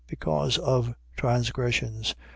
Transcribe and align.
Because 0.07 0.57
of 0.57 0.95
transgressions. 1.15 2.15